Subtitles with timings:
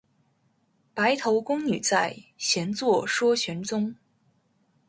[0.95, 3.93] 白头宫女在，闲坐说玄宗。